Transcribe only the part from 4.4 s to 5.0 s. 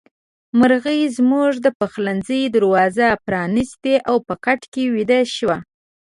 کټ کې